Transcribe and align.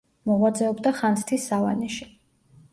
მოღვაწეობდა 0.29 0.95
ხანძთის 1.03 1.47
სავანეში. 1.53 2.11